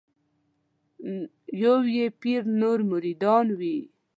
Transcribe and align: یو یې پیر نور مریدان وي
یو 1.63 1.77
یې 1.95 2.05
پیر 2.21 2.41
نور 2.59 2.79
مریدان 2.91 3.45
وي 3.59 3.77